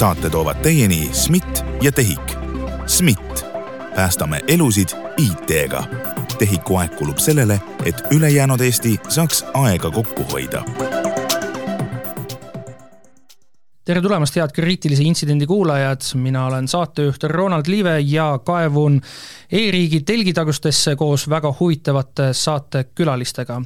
[0.00, 2.32] saate toovad teieni SMIT ja TEHIK.
[2.86, 3.44] SMIT,
[3.94, 5.84] päästame elusid IT-ga.
[6.38, 10.64] TEHIK-u aeg kulub sellele, et ülejäänud Eesti saaks aega kokku hoida
[13.84, 19.00] tere tulemast, head kriitilise intsidendi kuulajad, mina olen saatejuht Ronald Liive ja kaevun
[19.52, 23.60] e-riigi telgitagustesse koos väga huvitavate saatekülalistega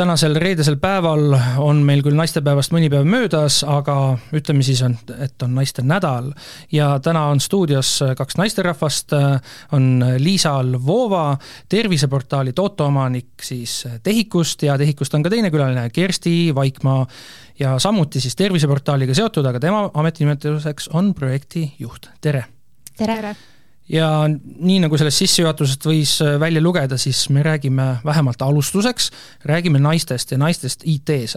[0.00, 5.44] tänasel reedesel päeval on meil küll naistepäevast mõni päev möödas, aga ütleme siis, on, et
[5.44, 6.30] on naiste nädal.
[6.72, 9.12] ja täna on stuudios kaks naisterahvast,
[9.76, 9.90] on
[10.22, 11.36] Liisa Lvova,
[11.68, 17.06] terviseportaali Toto omanik siis TEHIK-ust ja TEHIK-ust on ka teine külaline, Kersti Vaikmaa.
[17.58, 22.44] ja samuti siis terviseportaaliga seotud, aga tema ametinimetuseks on projektijuht, tere!
[22.96, 23.59] tere, tere.!
[23.90, 29.10] Ja nii, nagu sellest sissejuhatusest võis äh, välja lugeda, siis me räägime vähemalt alustuseks,
[29.44, 31.36] räägime naistest ja naistest IT-s.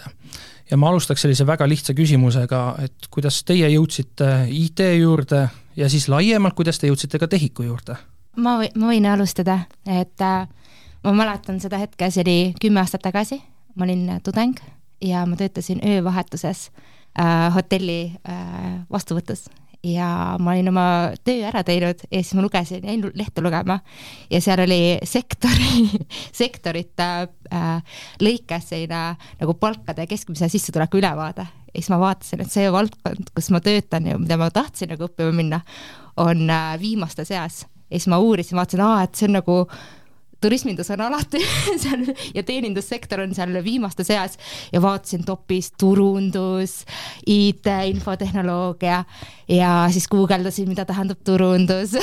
[0.71, 6.07] ja ma alustaks sellise väga lihtsa küsimusega, et kuidas teie jõudsite IT juurde ja siis
[6.09, 7.97] laiemalt, kuidas te jõudsite ka TEHIK-u juurde?
[8.37, 10.47] ma või-, ma võin alustada, et äh,
[11.03, 13.41] ma mäletan seda hetke, see oli kümme aastat tagasi,
[13.75, 14.61] ma olin tudeng
[15.01, 16.69] ja ma töötasin öövahetuses
[17.19, 19.49] äh, hotelli äh, vastuvõtus
[19.83, 20.85] ja ma olin oma
[21.25, 23.79] töö ära teinud ja siis ma lugesin, jäin lehte lugema
[24.31, 25.89] ja seal oli sektori,
[26.41, 27.09] sektorite
[27.51, 29.03] äh, lõikes selline
[29.41, 31.47] nagu palkade keskmise sissetuleku ülevaade.
[31.73, 35.09] ja siis ma vaatasin, et see valdkond, kus ma töötan ja mida ma tahtsin nagu
[35.09, 35.59] õppima minna,
[36.17, 37.65] on äh, viimaste seas.
[37.89, 39.59] ja siis ma uurisin, vaatasin, aa, et see on nagu
[40.43, 41.41] turismindus on alati
[41.83, 42.05] seal
[42.35, 44.37] ja teenindussektor on seal viimaste seas
[44.73, 46.81] ja vaatasin topis turundus,
[47.27, 49.03] IT, infotehnoloogia
[49.47, 51.95] ja siis guugeldasin, mida tähendab turundus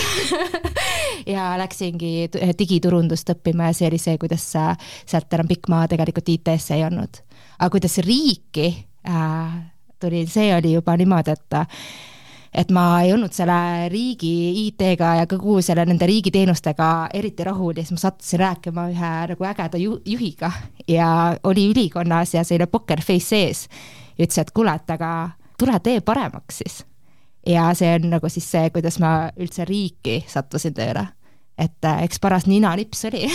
[1.34, 6.78] ja läksingi digiturundust õppima ja see oli see, kuidas sealt enam pikk maa tegelikult IT-sse
[6.78, 7.22] ei olnud.
[7.58, 8.70] aga kuidas riiki
[9.08, 9.58] äh,
[10.00, 11.60] tuli, see oli juba niimoodi, et
[12.54, 17.84] et ma ei olnud selle riigi IT-ga ja kogu selle nende riigiteenustega eriti rahul ja
[17.84, 20.50] siis ma sattusin rääkima ühe nagu ägeda ju juhiga
[20.88, 23.68] ja oli ülikonnas ja selline pokker face sees.
[24.18, 26.82] ütles, et kuule, et aga tule tee paremaks siis.
[27.46, 31.06] ja see on nagu siis see, kuidas ma üldse riiki sattusin tööle.
[31.58, 33.30] et äh, eks paras ninanips oli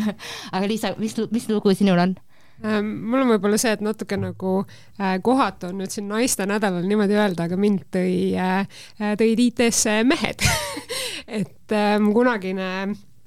[0.54, 2.14] aga Liisa, mis, mis lugu sinul on?
[2.60, 4.54] Ähm, mul on võib-olla see, et natuke nagu
[5.00, 8.82] äh, kohatu on nüüd siin naiste nädalal niimoodi öelda, aga mind tõi, äh,
[9.20, 10.44] tõid IT-sse mehed.
[11.40, 12.68] Et ähm, kunagine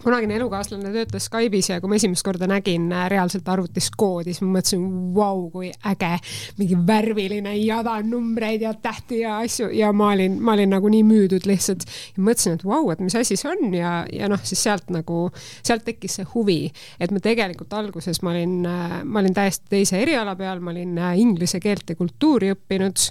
[0.03, 4.43] kunagine elukaaslane töötas Skype'is ja kui ma esimest korda nägin äh, reaalselt arvutis koodi, siis
[4.43, 4.83] ma mõtlesin,
[5.15, 6.11] vau, kui äge,
[6.59, 9.69] mingi värviline jada numbreid ja tähti ja asju.
[9.73, 11.85] Ja ma olin, ma olin nagu nii müüdud lihtsalt.
[12.17, 13.73] mõtlesin, et vau, et mis asi see on.
[13.77, 15.29] Ja, ja noh, siis sealt nagu,
[15.63, 16.59] sealt tekkis see huvi,
[16.99, 20.99] et ma tegelikult alguses ma olin, äh, ma olin täiesti teise eriala peal, ma olin
[20.99, 23.07] äh, inglise keelt ja kultuuri õppinud.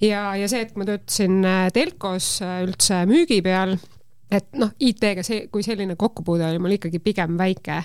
[0.00, 1.42] Ja, ja see, et ma töötasin
[1.76, 3.76] telkos üldse müügi peal
[4.30, 7.82] et noh, IT-ga see, kui selline kokkupuude oli mul ikkagi pigem väike,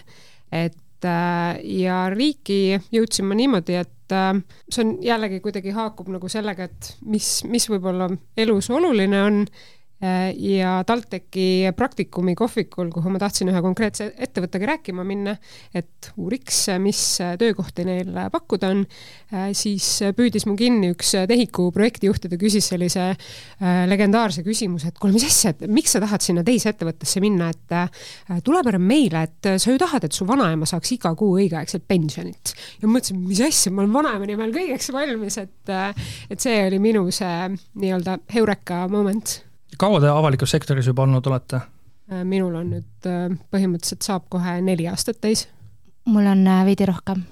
[0.54, 4.34] et äh, ja riiki jõudsin ma niimoodi, et äh,
[4.70, 9.42] see on jällegi kuidagi haakub nagu sellega, et mis, mis võib-olla elus oluline on
[10.02, 15.36] ja TalTechi praktikumi kohvikul, kuhu ma tahtsin ühe konkreetse ettevõttega rääkima minna,
[15.74, 17.00] et uuriks, mis
[17.40, 18.84] töökohti neil pakkuda on,
[19.32, 25.16] äh, siis püüdis mu kinni üks TEHIK-u projektijuhtide, küsis sellise äh, legendaarse küsimuse, et kuule,
[25.16, 29.52] mis asja, et miks sa tahad sinna teise ettevõttesse minna, et tule parem meile, et
[29.56, 32.54] sa ju tahad, et su vanaema saaks iga kuu õigeaegselt pensionit.
[32.82, 35.74] ja mõtlesin, mis asja, ma olen vanaema nimel kõigeks valmis, et,
[36.30, 39.40] et see oli minu see nii-öelda heureka moment
[39.78, 41.62] kaua te avalikus sektoris juba olnud olete?
[42.06, 45.48] Äh, minul on nüüd äh, põhimõtteliselt saab kohe neli aastat täis.
[46.06, 47.24] mul on äh, veidi rohkem,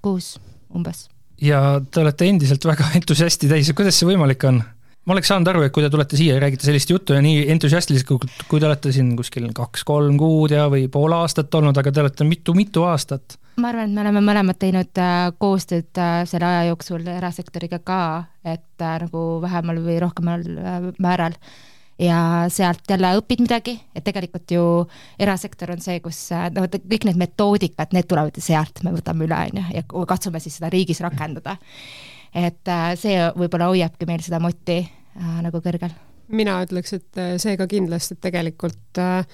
[0.00, 0.38] kuus
[0.72, 1.10] umbes.
[1.36, 4.62] ja te olete endiselt väga entusiasti täis, kuidas see võimalik on?
[5.04, 7.42] ma oleks saanud aru, et kui te tulete siia ja räägite sellist juttu ja nii
[7.52, 12.00] entusiastlikult, kui te olete siin kuskil kaks-kolm kuud ja, või pool aastat olnud, aga te
[12.00, 13.36] olete mitu-mitu aastat.
[13.60, 15.02] ma arvan, et me oleme mõlemad teinud
[15.42, 16.00] koostööd
[16.30, 18.00] selle aja jooksul erasektoriga ka,
[18.48, 20.48] et nagu vähemal või rohkemal
[20.96, 21.36] määral
[22.00, 22.18] ja
[22.52, 24.64] sealt jälle õpid midagi, et tegelikult ju
[25.20, 26.24] erasektor on see, kus
[26.54, 30.40] no kõik need metoodikad, need tulevad ju sealt, me võtame üle, on ju, ja katsume
[30.42, 31.56] siis seda riigis rakendada.
[32.34, 35.92] et äh, see võib-olla hoiabki meil seda motti äh, nagu kõrgel.
[36.28, 39.26] mina ütleks, et äh, see ka kindlasti, et tegelikult äh,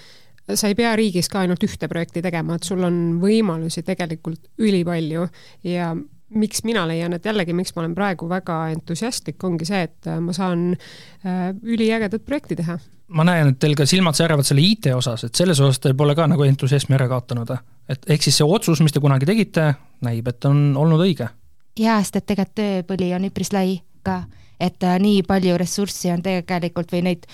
[0.54, 5.28] sa ei pea riigis ka ainult ühte projekti tegema, et sul on võimalusi tegelikult ülipalju
[5.68, 5.92] ja
[6.34, 10.20] miks mina leian, et jällegi, miks ma olen praegu väga entusiastlik, ongi see, et äh,
[10.20, 12.78] ma saan äh, üliägedat projekti teha.
[13.08, 16.14] ma näen, et teil ka silmad säravad selle IT osas, et selles osas teil pole
[16.16, 17.54] ka nagu entusiasmi ära kaotanud,
[17.88, 19.70] et ehk siis see otsus, mis te kunagi tegite,
[20.04, 21.30] näib, et on olnud õige?
[21.78, 24.22] jaa, sest et tegelikult tööpõli on üpris lai ka,
[24.60, 27.26] et äh, nii palju ressurssi on tegelikult või neid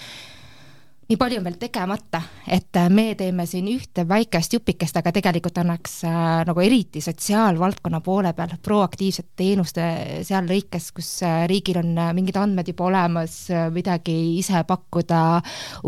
[1.09, 5.59] nii palju on veel tegemata, et äh, me teeme siin ühte väikest jupikest, aga tegelikult
[5.61, 6.19] annaks äh,
[6.49, 9.87] nagu eriti sotsiaalvaldkonna poole peal proaktiivsete teenuste
[10.27, 13.37] seal lõikes, kus äh, riigil on äh, mingid andmed juba olemas
[13.75, 15.23] midagi ise pakkuda,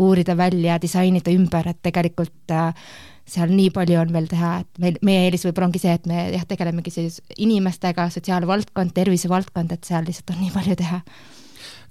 [0.03, 2.91] uurida välja, disainida ümber, et tegelikult äh,
[3.27, 6.27] seal nii palju on veel teha, et meil, meie eelis võib-olla ongi see, et me
[6.35, 11.01] jah, tegelemegi siis inimestega, sotsiaalvaldkond, tervisevaldkond, et seal lihtsalt on nii palju teha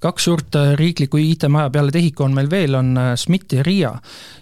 [0.06, 3.92] kaks suurt äh, riiklikku IT-maja peale TEHIK on meil veel, on äh, SMIT ja RIA.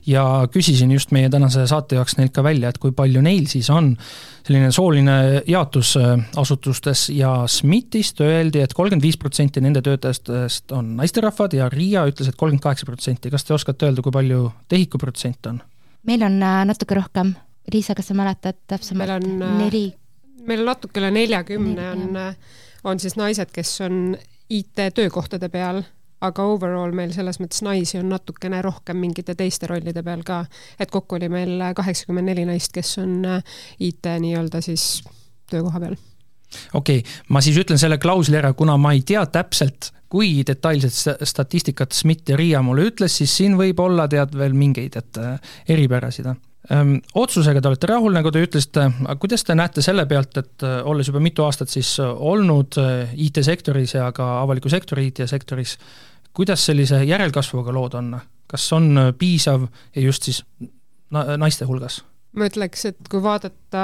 [0.07, 3.71] ja küsisin just meie tänase saate jaoks neilt ka välja, et kui palju neil siis
[3.73, 3.95] on
[4.45, 5.17] selline sooline
[5.49, 11.57] jaotus äh, asutustes ja SMIT-ist öeldi et, et kolmkümmend viis protsenti nende töötajatest on naisterahvad
[11.57, 13.33] ja RIA ütles, et kolmkümmend kaheksa protsenti.
[13.33, 15.63] kas te oskate öelda, kui palju TEHIK-u protsent on?
[16.05, 16.39] meil on
[16.69, 17.33] natuke rohkem.
[17.73, 19.09] Liisa, kas sa mäletad täpsemalt?
[19.09, 19.87] meil on neli.
[20.45, 22.23] meil on natuke üle neljakümne on,
[22.85, 24.17] on siis naised, kes on
[24.51, 25.83] IT-töökohtade peal,
[26.25, 30.45] aga overall meil selles mõttes naisi on natukene rohkem mingite teiste rollide peal ka,
[30.81, 35.03] et kokku oli meil kaheksakümmend neli naist, kes on äh, IT nii-öelda siis
[35.51, 35.99] töökoha peal.
[36.75, 41.27] Okei okay,, ma siis ütlen selle klausli ära, kuna ma ei tea täpselt, kui detailset
[41.27, 45.57] statistikat SMIT ja RIA mulle ütles, siis siin võib olla tead veel mingeid, et äh,
[45.75, 46.54] eripärasid Ehm,
[47.15, 50.79] otsusega te olete rahul, nagu te ütlesite, aga kuidas te näete selle pealt, et äh,
[50.89, 55.77] olles juba mitu aastat siis äh, olnud äh, IT-sektoris ja ka avaliku sektori IT-sektoris,
[56.33, 58.17] kuidas sellise järelkasvuga lood on,
[58.51, 60.43] kas on piisav ja just siis
[61.13, 62.01] naiste hulgas?
[62.35, 63.83] ma ütleks, et kui vaadata,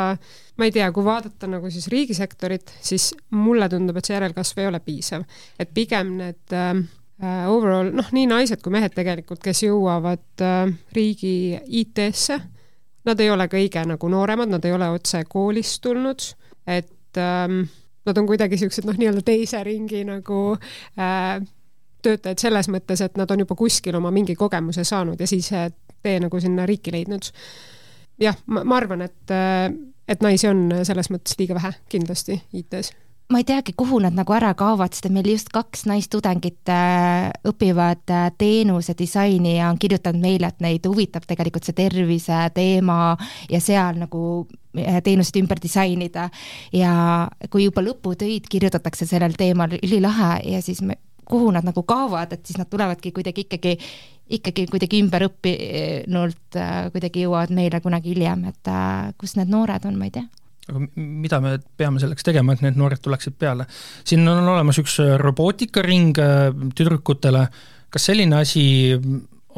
[0.58, 4.70] ma ei tea, kui vaadata nagu siis riigisektorit, siis mulle tundub, et see järelkasv ei
[4.70, 5.22] ole piisav.
[5.58, 6.80] et pigem need äh,
[7.50, 11.34] overall, noh, nii naised kui mehed tegelikult, kes jõuavad äh, riigi
[11.82, 12.40] IT-sse,
[13.08, 16.26] nad ei ole kõige nagu nooremad, nad ei ole otse koolist tulnud,
[16.66, 17.62] et ähm,
[18.06, 21.40] nad on kuidagi niisugused noh, nii-öelda teise ringi nagu äh,
[22.02, 25.70] töötajad selles mõttes, et nad on juba kuskil oma mingi kogemuse saanud ja siis äh,
[26.02, 27.30] tee nagu sinna riiki leidnud.
[28.20, 29.68] jah, ma, arvan, et, äh,
[30.08, 32.92] et naisi on selles mõttes liiga vähe kindlasti IT-s
[33.30, 38.10] ma ei teagi, kuhu nad nagu ära kaovad, sest meil just kaks naistudengit äh, õpivad
[38.10, 43.14] äh, teenuse disaini ja on kirjutanud meile, et neid huvitab tegelikult see tervise teema
[43.50, 44.22] ja seal nagu
[44.74, 46.28] äh, teenuseid ümber disainida.
[46.74, 46.92] ja
[47.50, 50.98] kui juba lõputöid kirjutatakse sellel teemal, ülilahe ja siis me,
[51.30, 53.76] kuhu nad nagu kaovad, et siis nad tulevadki kuidagi ikkagi,
[54.40, 56.58] ikkagi kuidagi ümberõppinult
[56.90, 58.74] kuidagi jõuavad meile kunagi hiljem, et
[59.22, 60.26] kus need noored on, ma ei tea
[60.68, 63.66] aga mida me peame selleks tegema, et need noored tuleksid peale?
[64.04, 67.46] siin on olemas üks äh, robootikaring äh, tüdrukutele,
[67.90, 68.64] kas selline asi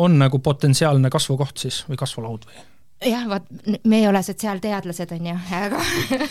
[0.02, 2.68] on nagu potentsiaalne kasvukoht siis või kasvulaud või?
[3.06, 3.48] Jah, vaat
[3.84, 5.82] me ei ole sotsiaalteadlased, on ju, aga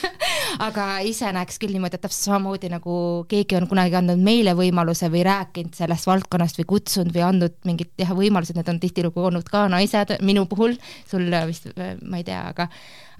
[0.67, 2.95] aga ise näeks küll niimoodi, et täpselt samamoodi nagu
[3.31, 7.93] keegi on kunagi andnud meile võimaluse või rääkinud sellest valdkonnast või kutsunud või andnud mingid
[8.01, 10.75] jah, võimalused, need on tihtilugu olnud ka naised, minu puhul,
[11.09, 11.71] sul vist,
[12.01, 12.69] ma ei tea, aga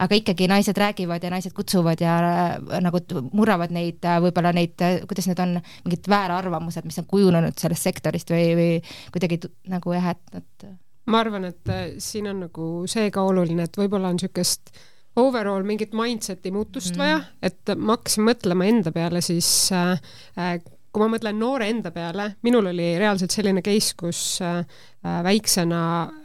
[0.01, 3.01] aga ikkagi naised räägivad ja naised kutsuvad ja äh, nagu
[3.31, 7.89] murravad neid, äh, võib-olla neid, äh, kuidas need on, mingid väärarvamused, mis on kujunenud sellest
[7.89, 8.71] sektorist või, või
[9.13, 10.71] kuidagi nagu jah, et, et
[11.09, 14.73] ma arvan, et äh, siin on nagu see ka oluline, et võib-olla on niisugust
[15.19, 17.01] overall mingit mindset'i muutust mm.
[17.01, 19.97] vaja, et ma hakkasin mõtlema enda peale siis äh,
[20.37, 25.21] äh kui ma mõtlen noore enda peale, minul oli reaalselt selline case, kus äh, äh,
[25.23, 25.81] väiksena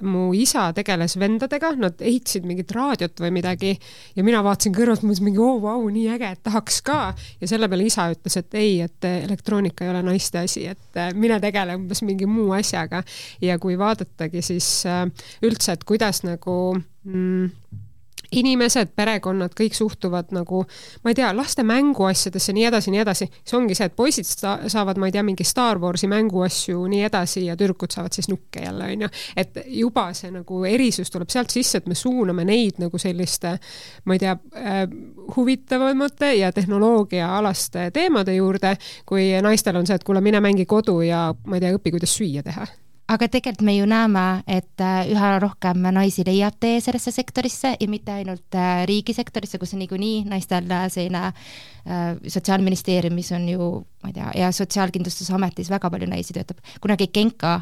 [0.08, 3.73] mu isa tegeles vendadega, nad ehitasid mingit raadiot või midagi
[4.16, 6.99] ja mina vaatasin kõrvalt, mõtlesin mingi oo oh, vau, nii äge, et tahaks ka.
[7.40, 11.14] ja selle peale isa ütles, et ei, et elektroonika ei ole naiste asi, et äh,
[11.14, 13.04] mine tegele umbes mingi muu asjaga.
[13.42, 15.06] ja kui vaadatagi siis äh,
[15.46, 16.58] üldse, et kuidas nagu
[17.06, 17.50] mm,
[18.35, 20.62] inimesed, perekonnad, kõik suhtuvad nagu,
[21.04, 23.28] ma ei tea, laste mänguasjadesse, nii edasi, nii edasi.
[23.42, 27.47] siis ongi see, et poisid saavad, ma ei tea, mingi Star Warsi mänguasju nii edasi
[27.47, 29.09] ja tüdrukud saavad siis nukke jälle, on ju.
[29.37, 33.56] et juba see nagu erisus tuleb sealt sisse, et me suuname neid nagu selliste,
[34.04, 34.83] ma ei tea äh,,
[35.37, 41.28] huvitavamate ja tehnoloogiaalaste teemade juurde, kui naistel on see, et kuule, mine mängi kodu ja
[41.47, 42.66] ma ei tea, õpi, kuidas süüa teha
[43.09, 47.89] aga tegelikult me ju näeme, et äh, üha rohkem naisi leiab tee sellesse sektorisse ja
[47.91, 51.31] mitte ainult äh, riigisektorisse, kus on niikuinii naistel äh, selline
[51.87, 53.67] sotsiaalministeeriumis on ju,
[54.07, 56.61] ma ei tea, ja Sotsiaalkindlustusametis väga palju naisi töötab.
[56.81, 57.57] kunagi Genka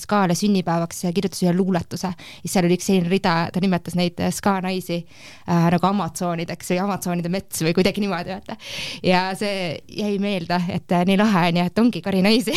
[0.00, 4.60] SKA-le sünnipäevaks kirjutas ühe luuletuse, siis seal oli üks selline rida, ta nimetas neid SKA
[4.64, 8.56] naisi äh, nagu Amazonideks või Amazonide mets või kuidagi niimoodi, vaata.
[9.04, 12.56] ja see jäi meelde, et nii lahe on ju, et ongi kari naisi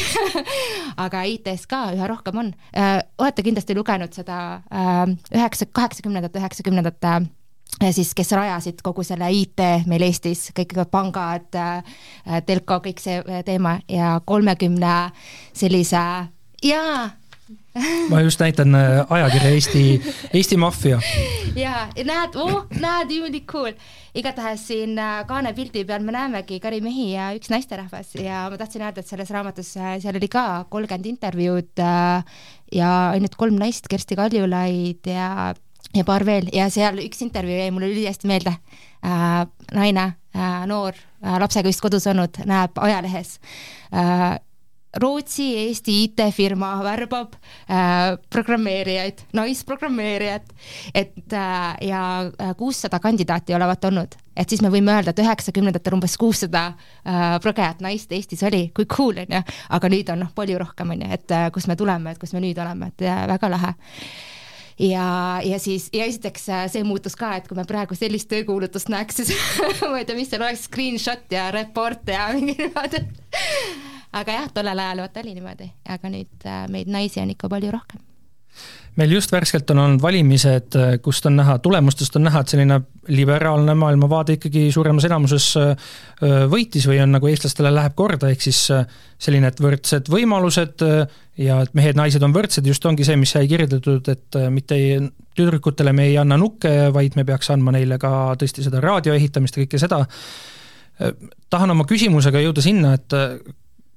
[1.06, 2.52] aga IT-s ka üha rohkem on.
[2.78, 4.40] Äh, olete kindlasti lugenud seda
[4.72, 7.18] äh, üheksa, kaheksakümnendate, üheksakümnendate
[7.92, 11.50] siis, kes rajasid kogu selle IT meil Eestis, kõik pangad,
[12.46, 14.96] telko, kõik see teema ja kolmekümne
[15.54, 16.06] sellise
[16.64, 17.12] jaa
[18.10, 20.02] ma just näitan äh, ajakirja Eesti,
[20.34, 21.00] Eesti Maffia.
[21.56, 23.74] ja näed, oh, näed, really cool.
[24.16, 28.60] igatahes siin äh, kaane pildi peal me näemegi Kari mehi ja üks naisterahvas ja ma
[28.62, 31.84] tahtsin öelda, et selles raamatus, äh, seal oli ka kolmkümmend intervjuud
[32.74, 35.54] ja ainult kolm naist, Kersti Kaljulaid ja
[35.94, 36.50] ja paar veel.
[36.54, 38.58] Ja seal üks intervjuu jäi mulle ülihästi meelde.
[39.04, 39.46] Äh,.
[39.74, 40.04] naine
[40.36, 43.40] äh,, noor äh,, lapsega vist kodus olnud, näeb ajalehes
[43.92, 44.40] äh,
[44.94, 50.54] Rootsi-Eesti IT-firma värbab äh, programmeerijaid, naisprogrammeerijat,
[50.94, 55.98] et äh, ja äh, kuussada kandidaati olevat olnud, et siis me võime öelda, et üheksakümnendatel
[55.98, 59.42] umbes kuussada äh, progejat naist Eestis oli, kui cool on ju,
[59.74, 62.38] aga nüüd on noh, palju rohkem on ju, et äh, kust me tuleme, et kus
[62.38, 63.74] me nüüd oleme, et äh, väga lahe
[64.80, 65.08] ja,
[65.46, 69.22] ja siis, ja esiteks äh, see muutus ka, et kui me praegu sellist töökuulutust näeks,
[69.22, 69.34] siis
[69.82, 73.04] ma ei tea, mis seal oleks, screenshot ja report ja mingi niimoodi.
[74.14, 77.74] Aga jah, tollel ajal vaata oli niimoodi, aga nüüd äh, meid naisi on ikka palju
[77.74, 78.02] rohkem
[79.00, 82.80] meil just värskelt on olnud valimised, äh, kust on näha, tulemustest on näha, et selline
[83.08, 85.94] liberaalne maailmavaade ikkagi suuremas enamuses äh,
[86.52, 90.86] võitis või on nagu eestlastele läheb korda, ehk siis selline, et võrdsed võimalused
[91.42, 95.02] ja et mehed-naised on võrdsed, just ongi see, mis sai kirjeldatud, et mitte ei,
[95.38, 99.58] tüdrukutele me ei anna nukke, vaid me peaks andma neile ka tõesti seda raadio ehitamist
[99.58, 100.04] ja kõike seda.
[101.50, 103.18] tahan oma küsimusega jõuda sinna, et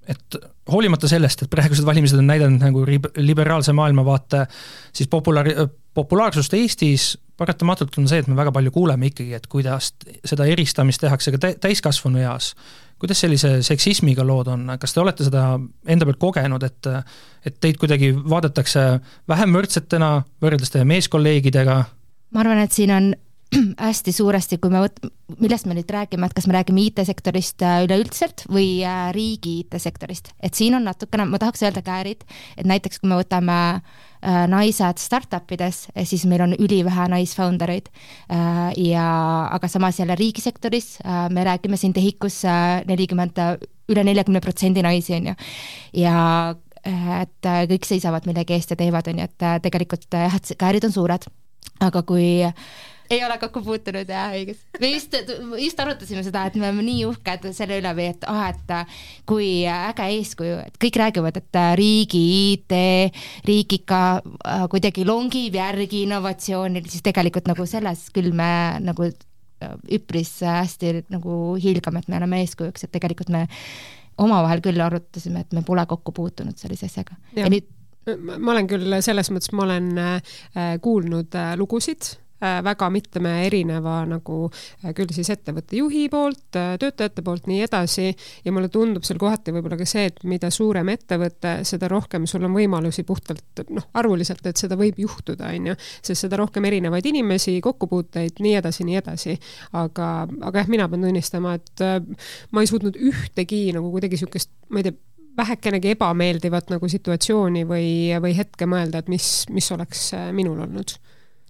[0.07, 0.39] et
[0.71, 2.85] hoolimata sellest, et praegused valimised on näidanud nagu
[3.17, 4.45] liberaalse maailmavaate
[4.95, 9.93] siis populaar-, populaarsust Eestis, paratamatult on see, et me väga palju kuuleme ikkagi, et kuidas
[10.25, 12.55] seda eristamist tehakse ka täiskasvanu eas.
[12.99, 16.89] kuidas sellise seksismiga lood on, kas te olete seda enda pealt kogenud, et
[17.47, 18.87] et teid kuidagi vaadatakse
[19.29, 20.11] vähem võrdsetena
[20.43, 21.77] võrreldes teie meeskolleegidega?
[22.31, 23.13] ma arvan, et siin on
[23.89, 24.99] hästi suuresti, kui me võt-,
[25.43, 30.33] millest me nüüd räägime, et kas me räägime IT-sektorist äh, üleüldiselt või äh, riigi IT-sektorist,
[30.43, 32.27] et siin on natukene, ma tahaks öelda käärid,
[32.57, 37.89] et näiteks kui me võtame äh, naised startup ides, siis meil on ülivähe naisfoundereid
[38.83, 39.07] ja
[39.55, 40.97] aga samas jälle riigisektoris
[41.31, 42.41] me räägime siin TEHIK-us
[42.89, 43.39] nelikümmend,
[43.93, 45.37] üle neljakümne protsendi naisi, on ju,
[46.03, 46.17] ja
[47.21, 50.95] et kõik seisavad millegi eest ja teevad, on ju, et tegelikult jah, et käärid on
[50.97, 51.29] suured,
[51.87, 52.43] aga kui
[53.11, 54.81] ei ole kokku puutunud jah, õigesti.
[54.81, 55.15] me just,
[55.63, 58.75] just arutasime seda, et me oleme nii uhked selle üle või et ah, et
[59.29, 62.77] kui äge eeskuju, et kõik räägivad, et riigi IT,
[63.49, 68.51] riik ikka äh, kuidagi longib järgi innovatsioonil, siis tegelikult nagu selles küll me
[68.85, 73.47] nagu äh, üpris hästi nagu hiilgame, et me oleme eeskujuks, et tegelikult me
[74.23, 77.19] omavahel küll arutasime, et me pole kokku puutunud sellise asjaga.
[77.37, 77.73] ja nüüd
[78.15, 80.37] ma olen küll selles mõttes, ma olen äh,
[80.83, 87.25] kuulnud äh, lugusid väga mitme erineva nagu äh, küll siis ettevõtte juhi poolt, äh, töötajate
[87.25, 88.11] poolt, nii edasi,
[88.45, 92.45] ja mulle tundub seal kohati võib-olla ka see, et mida suurem ettevõte, seda rohkem sul
[92.49, 97.09] on võimalusi puhtalt noh, arvuliselt, et seda võib juhtuda, on ju, sest seda rohkem erinevaid
[97.09, 99.39] inimesi, kokkupuuteid, nii edasi, nii edasi.
[99.77, 100.13] aga,
[100.51, 101.85] aga jah, mina pean tunnistama, et
[102.53, 104.99] ma ei suutnud ühtegi nagu kuidagi niisugust, ma ei tea,
[105.37, 107.89] vähekenegi ebameeldivat nagu situatsiooni või,
[108.25, 110.97] või hetke mõelda, et mis, mis oleks minul olnud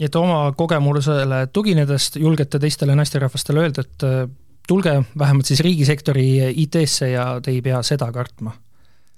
[0.00, 4.28] et oma kogemusele tuginedes julgete teistele naisterahvastele öelda, et äh,
[4.68, 6.28] tulge vähemalt siis riigisektori
[6.64, 8.52] IT-sse ja te ei pea seda kartma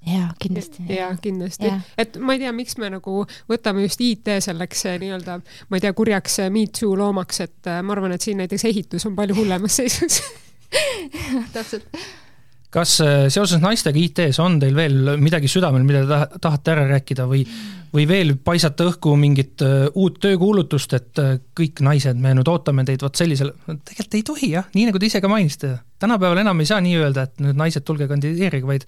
[0.07, 0.85] jaa, kindlasti.
[0.95, 1.73] jaa, kindlasti.
[1.97, 5.83] et ma ei tea, miks me nagu võtame just IT selleks äh, nii-öelda, ma ei
[5.83, 9.35] tea, kurjaks äh, me too loomaks, et ma arvan, et siin näiteks ehitus on palju
[9.41, 10.21] hullemas seisus
[11.55, 11.87] täpselt
[12.73, 17.25] kas äh, seoses naistega IT-s on teil veel midagi südamel, mida te tahate ära rääkida
[17.29, 17.41] või,
[17.93, 22.85] või veel paisata õhku mingit äh, uut töökuulutust, et äh, kõik naised, me nüüd ootame
[22.87, 26.61] teid vot sellisel, tegelikult ei tohi jah, nii nagu te ise ka mainisite, tänapäeval enam
[26.61, 28.85] ei saa nii öelda, et nüüd naised, tulge kandideerige, vaid,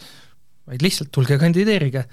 [0.70, 2.06] vaid lihtsalt tulge kandideerige.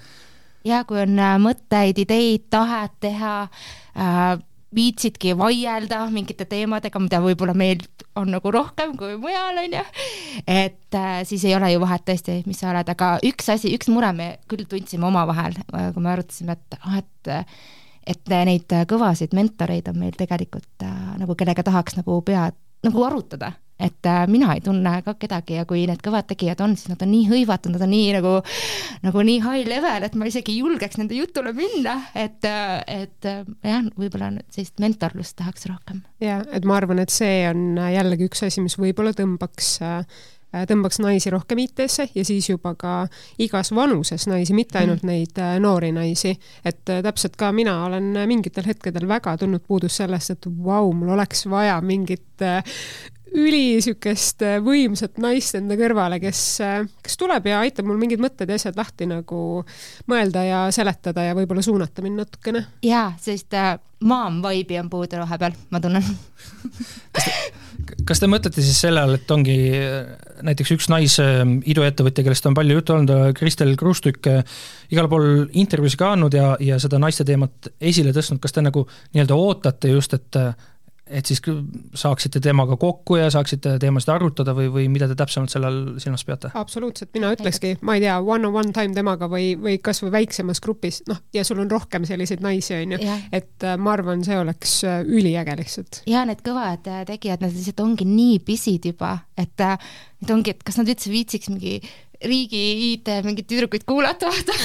[0.65, 4.39] ja kui on mõtteid, ideid, tahet teha äh,,
[4.75, 7.81] viitsidki vaielda mingite teemadega, mida võib-olla meil
[8.19, 9.83] on nagu rohkem kui mujal, on ju,
[10.45, 13.89] et äh, siis ei ole ju vahet tõesti, mis sa oled, aga üks asi, üks
[13.93, 17.35] mure me küll tundsime omavahel, kui me arutasime, et ah, et
[18.09, 23.51] et neid kõvasid mentoreid on meil tegelikult äh, nagu, kellega tahaks nagu pead, nagu arutada
[23.79, 27.03] et äh, mina ei tunne ka kedagi ja kui need kõvad tegijad on, siis nad
[27.05, 28.33] on nii hõivatud, nad on nii nagu,
[29.05, 33.29] nagu nii high level, et ma isegi ei julgeks nende jutule minna, et, äh, et
[33.29, 36.03] äh, jah, võib-olla sellist mentorlust tahaks rohkem.
[36.23, 39.77] ja et ma arvan, et see on jällegi üks asi, mis võib-olla tõmbaks
[40.49, 42.93] tõmbaks naisi rohkem IT-sse ja siis juba ka
[43.37, 45.11] igas vanuses naisi, mitte ainult mm.
[45.11, 46.33] neid noori naisi.
[46.65, 51.45] et täpselt ka mina olen mingitel hetkedel väga tundnud puudust sellest, et vau, mul oleks
[51.45, 52.41] vaja mingit
[53.35, 56.41] üli niisugust võimsat naist enda kõrvale, kes,
[57.03, 59.63] kes tuleb ja aitab mul mingid mõtted ja asjad lahti nagu
[60.09, 62.65] mõelda ja seletada ja võib-olla suunata mind natukene.
[62.85, 66.05] jaa, sellist äh, mom vibe'i on puudu vahepeal, ma tunnen
[68.07, 70.09] kas te mõtlete siis selle all, et ongi äh,
[70.45, 74.57] näiteks üks naisiduettevõtja, kellest on palju juttu olnud, äh, Kristel Kruustükk, äh,
[74.93, 78.85] igal pool intervjuusid ka andnud ja, ja seda naiste teemat esile tõstnud, kas te nagu
[79.13, 80.41] nii-öelda ootate just, et
[81.09, 81.41] et siis
[81.97, 86.23] saaksite temaga kokku ja saaksite teemasid arutada või, või mida te täpsemalt selle all silmas
[86.27, 86.51] peate?
[86.59, 91.21] absoluutselt, mina ütlekski, ma ei tea, one-on-one time temaga või, või kasvõi väiksemas grupis, noh,
[91.35, 94.99] ja sul on rohkem selliseid naisi, on ju, et äh, ma arvan, see oleks äh,
[95.07, 96.03] üliäge lihtsalt.
[96.09, 100.61] ja need kõvad äh, tegijad, nad lihtsalt ongi nii pisid juba, et et ongi, et
[100.63, 101.79] kas nad üldse viitsiks mingi
[102.25, 102.61] riigi
[102.93, 104.55] IT mingeid tüdrukuid kuulata, vaata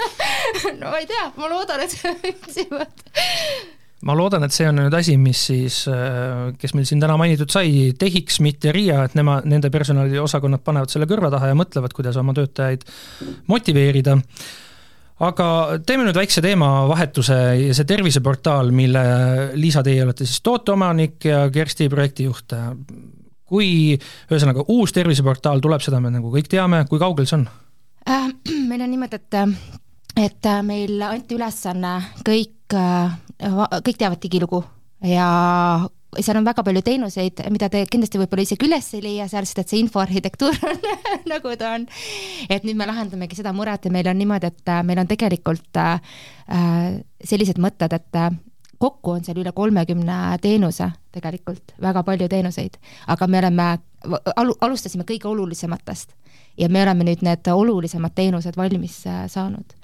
[0.80, 3.04] no ma ei tea, ma loodan, et viitsivad
[4.06, 7.50] ma loodan, et see on nüüd asi, mis siis, äh, kes meil siin täna mainitud
[7.52, 11.94] sai, TEHIK, SMIT ja RIA, et nema, nende personaliosakonnad panevad selle kõrva taha ja mõtlevad,
[11.96, 12.86] kuidas oma töötajaid
[13.50, 14.18] motiveerida.
[15.26, 15.46] aga
[15.86, 19.02] teeme nüüd väikse teemavahetuse ja see terviseportaal, mille
[19.56, 22.52] Liisa, teie olete siis tooteomanik ja Kersti projektijuht.
[23.46, 23.96] kui
[24.30, 27.48] ühesõnaga uus terviseportaal tuleb, seda me nagu kõik teame, kui kaugel see on
[28.08, 28.28] äh,?
[28.70, 29.34] meil on niimoodi, et
[30.16, 31.96] et meil anti ülesanne
[32.26, 34.62] kõik äh, kõik teavad digilugu.
[35.04, 35.28] Ja
[36.22, 39.62] seal on väga palju teenuseid, mida te kindlasti võib-olla isegi üles ei leia seal, sest
[39.62, 40.82] et see infoarhitektuur on
[41.32, 41.86] nagu ta on.
[42.48, 45.80] et nüüd me lahendamegi seda muret ja meil on niimoodi, et äh, meil on tegelikult
[45.82, 46.00] äh,
[47.24, 48.30] sellised mõtted, et äh,
[48.78, 52.76] kokku on seal üle kolmekümne teenuse tegelikult, väga palju teenuseid,
[53.12, 53.70] aga me oleme,
[54.36, 56.12] alu-, alustasime kõige olulisematest.
[56.56, 59.76] Ja me oleme nüüd need olulisemad teenused valmis äh, saanud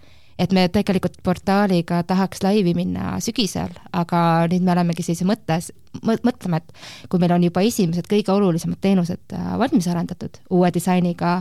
[0.43, 5.71] et me tegelikult portaaliga tahaks laivi minna sügisel, aga nüüd me olemegi sellise mõttes,
[6.03, 11.39] mõtleme, et kui meil on juba esimesed kõige olulisemad teenused äh, valmis arendatud uue disainiga,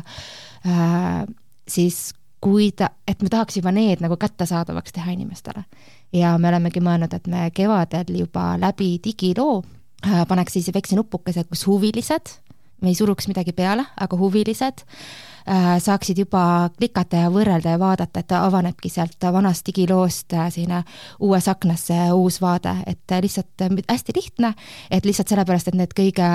[0.68, 1.24] äh,
[1.68, 5.66] siis kui ta, et me tahaks juba need nagu kättesaadavaks teha inimestele.
[6.14, 9.62] ja me olemegi mõelnud, et me kevadel juba läbi digiloo
[10.06, 12.38] äh, paneks siis väikse nupukese, kus huvilised,
[12.82, 15.31] me ei suruks midagi peale, aga huvilised Äh,
[15.80, 20.84] saaksid juba klikata ja võrrelda ja vaadata, et avanebki sealt vanast digiloost äh, selline
[21.20, 24.54] uues aknas see uus vaade, et lihtsalt äh, hästi lihtne,
[24.92, 26.28] et lihtsalt sellepärast, et need kõige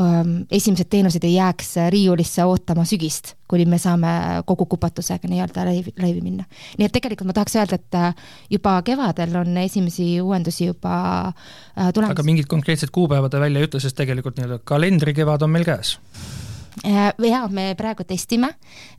[0.00, 5.94] um, esimesed teenused ei jääks riiulisse ootama sügist, kuni me saame kogu kupatusega nii-öelda laivi,
[6.00, 6.44] laivi minna.
[6.78, 11.32] nii et tegelikult ma tahaks öelda, et juba kevadel on esimesi uuendusi juba
[11.94, 12.12] tulemas.
[12.12, 15.96] aga mingit konkreetset kuupäeva te välja ei ütle, sest tegelikult nii-öelda kalendrikevad on meil käes
[15.98, 16.47] Äh,
[16.84, 18.52] ja me praegu testime,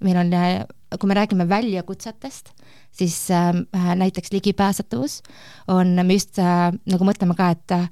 [0.04, 0.64] meil on, äh,
[1.00, 2.54] kui me räägime väljakutsetest,
[2.92, 3.54] siis äh,
[3.96, 5.22] näiteks ligipääsetavus
[5.68, 7.88] on, me just äh, nagu mõtleme ka, et äh,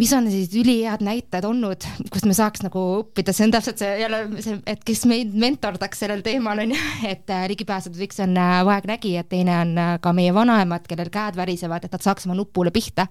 [0.00, 3.90] mis on sellised ülihead näited olnud, kust me saaks nagu õppida, see on täpselt see
[4.00, 6.80] jälle see, et kes meid mentordaks sellel teemal on ju,
[7.12, 11.38] et äh, ligipääsetavus üks on äh, vaegnägijad, teine on äh, ka meie vanaemad, kellel käed
[11.40, 13.08] värisevad, et nad saaks oma nupule pihta.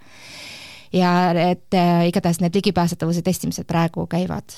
[0.94, 4.58] ja et äh, igatahes need ligipääsetavuse testimised praegu käivad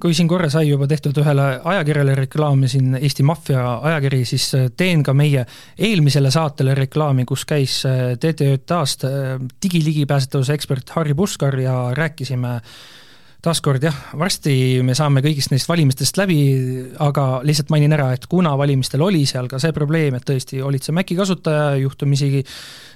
[0.00, 4.68] kui siin korra sai juba tehtud ühele ajakirjale reklaami, siin Eesti Maffia ajakiri, siis äh,
[4.76, 5.44] teen ka meie
[5.78, 12.58] eelmisele saatele reklaami, kus käis äh, TTJA-st äh, digiligipääsetavuse ekspert Harri Puskar ja rääkisime
[13.40, 14.52] taaskord jah, varsti
[14.84, 16.40] me saame kõigist neist valimistest läbi,
[17.00, 20.84] aga lihtsalt mainin ära, et kuna valimistel oli seal ka see probleem, et tõesti olid
[20.84, 22.42] sa Maci kasutaja, juhtumisi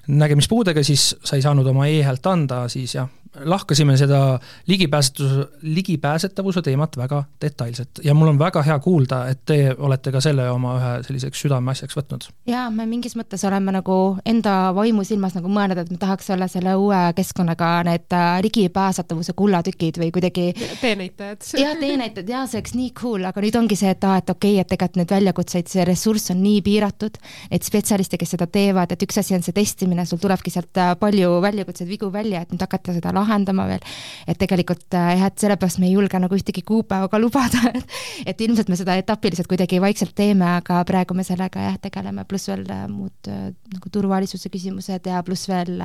[0.09, 3.09] nägemispuudega, siis sa ei saanud oma e-häält anda, siis jah,
[3.40, 9.75] lahkasime seda ligipääsetuse, ligipääsetavuse teemat väga detailselt ja mul on väga hea kuulda, et te
[9.79, 12.29] olete ka selle oma ühe selliseks südameasjaks võtnud.
[12.47, 16.49] jaa, me mingis mõttes oleme nagu enda vaimu silmas nagu mõelnud, et me tahaks olla
[16.49, 21.51] selle uue keskkonnaga need äh, ligipääsetavuse kullatükid või kuidagi teenäitajad.
[21.59, 24.55] jah, teenäitajad, jaa, see oleks nii cool, aga nüüd ongi see, et aa, et okei
[24.55, 27.19] okay,, et tegelikult neid väljakutseid, see ressurss on nii piiratud,
[27.51, 30.92] neid spetsialiste, kes seda teevad, et üks asi on see testimine, sul tulebki sealt äh,
[30.98, 33.85] palju väljakutseid, vigu välja, et nüüd hakata seda lahendama veel.
[34.26, 37.96] et tegelikult äh, jah, et sellepärast me ei julge nagu ühtegi kuupäeva ka lubada, et
[38.35, 42.50] et ilmselt me seda etapiliselt kuidagi vaikselt teeme, aga praegu me sellega jah, tegeleme, pluss
[42.50, 45.80] veel äh, muud nagu turvalisuse küsimused ja pluss veel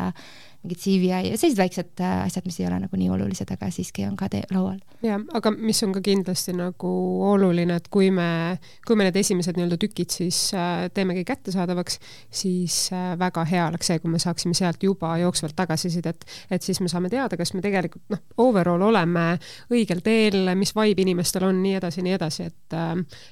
[0.64, 4.04] mingid CVI ja sellised väiksed äh, asjad, mis ei ole nagu nii olulised, aga siiski
[4.08, 4.80] on ka laual.
[5.04, 6.92] jah, aga mis on ka kindlasti nagu
[7.32, 12.00] oluline, et kui me, kui me need esimesed nii-öelda tükid siis äh, teemegi kättesaadavaks,
[12.42, 16.84] siis äh, väga hea oleks see, kui me saaksime sealt juba jooksvalt tagasisidet, et siis
[16.84, 19.26] me saame teada, kas me tegelikult noh, overall oleme
[19.72, 22.78] õigel teel, mis vibe inimestel on, nii edasi, nii edasi, et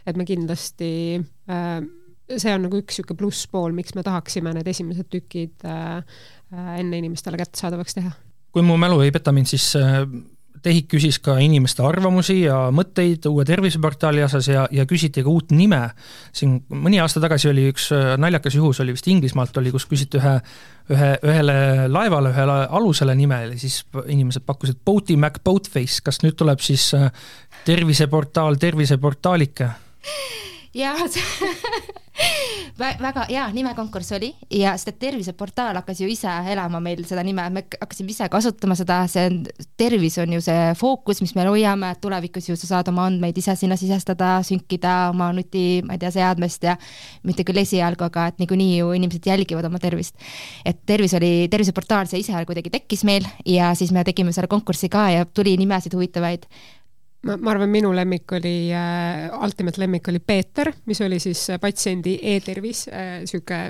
[0.08, 0.90] et me kindlasti
[2.36, 7.00] see on nagu üks niisugune plusspool, miks me tahaksime need esimesed tükid äh, äh, enne
[7.00, 8.16] inimestele kättesaadavaks teha.
[8.52, 10.02] kui mu mälu ei peta mind, siis äh,
[10.64, 15.54] TEHIK küsis ka inimeste arvamusi ja mõtteid uue terviseportaali osas ja, ja küsiti ka uut
[15.56, 15.84] nime.
[16.36, 20.34] siin mõni aasta tagasi oli üks naljakas juhus, oli vist Inglismaalt oli, kus küsiti ühe,
[20.92, 21.58] ühe, ühele
[21.94, 26.90] laevale, ühele alusele nime ja siis inimesed pakkusid Boaty Mac Boatface, kas nüüd tuleb siis
[27.70, 29.72] terviseportaal Terviseportaalike?
[30.74, 30.96] jaa
[32.78, 37.64] väga hea nimekonkurss oli ja et terviseportaal hakkas ju ise elama meil seda nime, me
[37.70, 39.40] hakkasime ise kasutama seda, see on,
[39.78, 43.38] tervis on ju see fookus, mis me hoiame, et tulevikus ju sa saad oma andmeid
[43.38, 46.78] ise sinna sisestada, sünkida oma nuti, ma ei tea, seadmest ja
[47.28, 50.16] mitte küll esialgu, aga et niikuinii ju inimesed jälgivad oma tervist.
[50.66, 54.90] et tervis oli, terviseportaal, see ise kuidagi tekkis meil ja siis me tegime selle konkursi
[54.90, 56.50] ka ja tuli nimesid huvitavaid
[57.26, 61.60] ma, ma arvan, minu lemmik oli äh,, ultimate lemmik oli Peeter, mis oli siis äh,
[61.62, 63.62] patsiendi e-tervis äh,, sihuke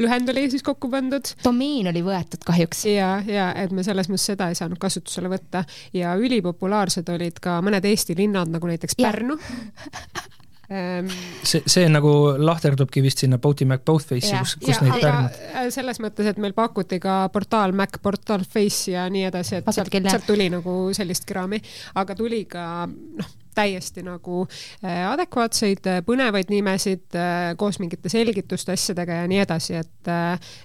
[0.00, 1.32] lühend oli siis kokku pandud.
[1.44, 2.84] domeen oli võetud kahjuks.
[2.92, 5.64] ja, ja et me selles mõttes seda ei saanud kasutusele võtta
[5.96, 8.98] ja ülipopulaarsed olid ka mõned Eesti linnad, nagu näiteks.
[8.98, 9.38] Pärnu
[10.68, 12.10] see, see nagu
[12.44, 15.40] lahterdubki vist sinna Boaty Mac Bothface'i, kus, kus ja, neid pärnad.
[15.48, 19.72] Äh, selles mõttes, et meil pakuti ka portaal Mac, portaal Face ja nii edasi, et
[19.72, 21.62] sealt, sealt tuli nagu sellist kraami,
[22.00, 29.22] aga tuli ka noh, täiesti nagu äh, adekvaatseid, põnevaid nimesid äh, koos mingite selgituste, asjadega
[29.22, 30.16] ja nii edasi, et,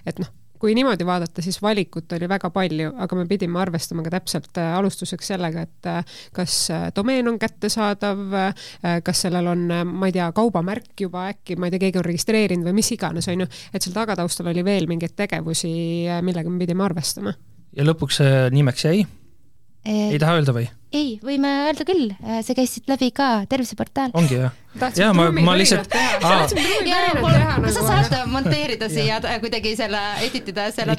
[0.04, 0.32] et noh
[0.64, 4.70] kui niimoodi vaadata, siis valikut oli väga palju, aga me pidime arvestama ka täpselt äh,
[4.78, 8.22] alustuseks sellega, et äh, kas äh, domeen on kättesaadav,
[9.04, 12.70] kas sellel on, ma ei tea, kaubamärk juba äkki, ma ei tea, keegi on registreerinud
[12.70, 15.74] või mis iganes, on ju, et seal tagataustal oli veel mingeid tegevusi,
[16.24, 17.36] millega me pidime arvestama.
[17.76, 19.04] ja lõpuks see nimeks jäi?
[19.84, 20.64] ei taha öelda või?
[20.96, 22.08] ei, võime öelda küll,
[22.40, 24.16] see käis siit läbi ka, terviseportaal.
[24.16, 24.56] ongi jah?
[24.98, 25.88] Ja ma, ma lihtsalt.
[27.62, 30.96] kas sa nagu, saad monteerida siia kuidagi selle, edit ida selle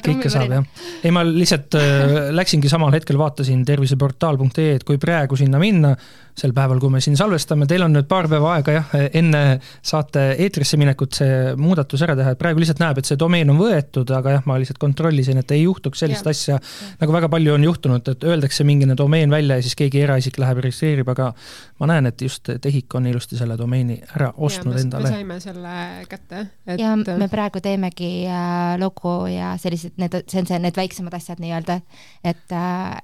[0.55, 0.85] jah.
[1.03, 5.95] ei, ma lihtsalt äh, läksingi samal hetkel vaatasin terviseportaal.ee, et kui praegu sinna minna,
[6.35, 9.43] sel päeval, kui me siin salvestame, teil on nüüd paar päeva aega jah, enne
[9.85, 13.59] saate eetrisse minekut see muudatus ära teha, et praegu lihtsalt näeb, et see domeen on
[13.59, 16.35] võetud, aga jah, ma lihtsalt kontrollisin, et ei juhtuks sellist ja.
[16.35, 16.59] asja,
[17.03, 20.59] nagu väga palju on juhtunud, et öeldakse mingine domeen välja ja siis keegi eraisik läheb
[20.59, 21.31] ja registreerib, aga
[21.79, 25.09] ma näen, et just TEHIK on ilusti selle domeeni ära ostnud ja, endale.
[25.09, 25.73] me saime selle
[26.11, 26.79] kätte et....
[26.79, 31.41] ja me praegu teemegi äh, logo ja sellised, need, see on see, need väiksemad asjad
[31.43, 31.81] nii-öelda,
[32.23, 32.95] et äh,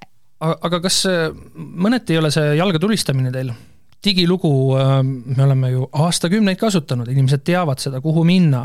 [0.51, 1.03] aga kas
[1.55, 3.53] mõneti ei ole see jalga tulistamine teil?
[4.03, 8.63] digilugu äh, me oleme ju aastakümneid kasutanud, inimesed teavad seda, kuhu minna,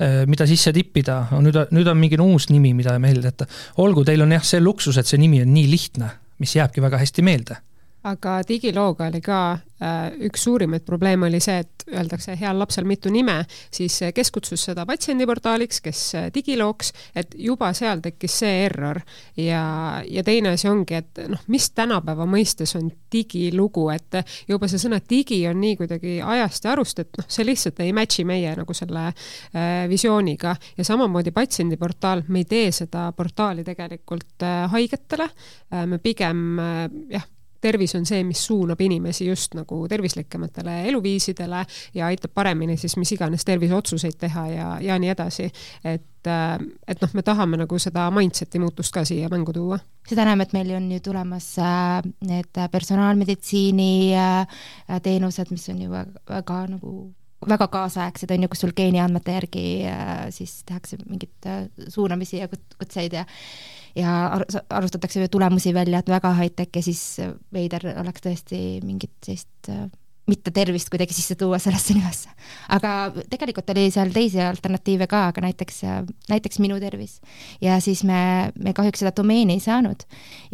[0.00, 3.48] äh, mida sisse tippida, nüüd, nüüd on mingi uus nimi, mida meeldite.
[3.76, 7.00] olgu, teil on jah see luksus, et see nimi on nii lihtne, mis jääbki väga
[7.02, 7.60] hästi meelde
[8.02, 9.40] aga digilooga oli ka
[9.80, 13.38] Äh, üks suurimaid probleeme oli see, et öeldakse heal lapsel mitu nime,
[13.72, 16.02] siis kes kutsus seda patsiendiportaaliks, kes
[16.34, 19.00] digilooks, et juba seal tekkis see error.
[19.40, 19.62] ja,
[20.04, 24.20] ja teine asi ongi, et noh, mis tänapäeva mõistes on digilugu, et
[24.52, 27.96] juba see sõna digi on nii kuidagi ajast ja arust, et noh, see lihtsalt ei
[27.96, 34.44] match'i meie nagu selle äh, visiooniga ja samamoodi patsiendiportaal, me ei tee seda portaali tegelikult
[34.44, 39.82] äh, haigetele äh,, me pigem äh, jah tervis on see, mis suunab inimesi just nagu
[39.88, 45.50] tervislikematele eluviisidele ja aitab paremini siis mis iganes terviseotsuseid teha ja, ja nii edasi.
[45.84, 49.78] et, äh, et noh, me tahame nagu seda mindset'i muutust ka siia mängu tuua.
[50.08, 54.60] seda enam, et meil on ju tulemas äh, need personaalmeditsiini äh,
[55.02, 56.94] teenused, mis on ju väga, väga nagu
[57.48, 59.62] väga kaasaegsed, on ju, kus sul geeniandmete järgi
[60.36, 63.24] siis tehakse mingeid suunamisi ja kutseid ja
[63.96, 64.12] ja
[64.70, 67.02] arvutatakse tulemusi välja, et väga high-tech ja siis
[67.52, 69.86] veider oleks tõesti mingit sellist äh,
[70.30, 72.30] mitte tervist kuidagi sisse tuua sellesse nimesse.
[72.76, 75.82] aga tegelikult oli seal teisi alternatiive ka, aga näiteks,
[76.30, 77.18] näiteks Minu tervis.
[77.60, 80.04] ja siis me, me kahjuks seda domeeni ei saanud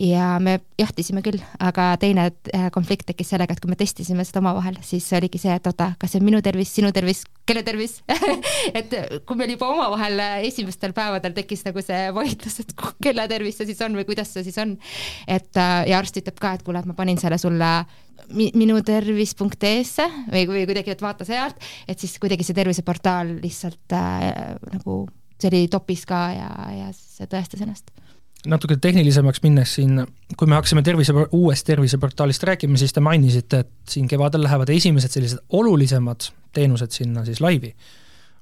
[0.01, 4.43] ja me jahtisime küll, aga teine äh, konflikt tekkis sellega, et kui me testisime seda
[4.43, 7.99] omavahel, siis oligi see, et oota, kas see on minu tervis, sinu tervis, kelle tervis
[8.79, 13.71] et kui meil juba omavahel esimestel päevadel tekkis nagu see vaidlus, et kelle tervis see
[13.73, 14.77] siis on või kuidas see siis on.
[15.27, 17.73] et äh, ja arst ütleb ka, et kuule, et ma panin selle sulle
[19.67, 25.05] minutervis.ee-sse või, või kuidagi, et vaata sealt, et siis kuidagi see terviseportaal lihtsalt äh, nagu,
[25.41, 27.93] see oli topis ka ja, ja see tõestas ennast
[28.47, 30.05] natuke tehnilisemaks minnes siin,
[30.39, 35.11] kui me hakkasime tervise, uuest terviseportaalist rääkima, siis te mainisite, et siin kevadel lähevad esimesed
[35.11, 37.75] sellised olulisemad teenused sinna siis laivi.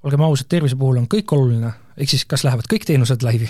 [0.04, 3.48] olgem ausad, tervise puhul on kõik oluline, ehk siis kas lähevad kõik teenused laivi?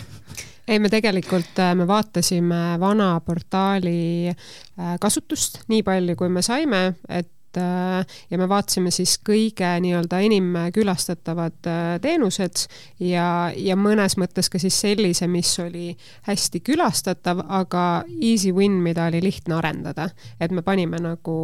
[0.69, 6.87] ei, me tegelikult, äh, me vaatasime vana portaali äh, kasutust nii palju, kui me saime,
[7.09, 12.67] et Äh, ja me vaatasime siis kõige nii-öelda enim külastatavad äh, teenused
[13.03, 15.93] ja, ja mõnes mõttes ka siis sellise, mis oli
[16.29, 17.85] hästi külastatav, aga
[18.21, 20.09] easy win, mida oli lihtne arendada.
[20.41, 21.39] et me panime nagu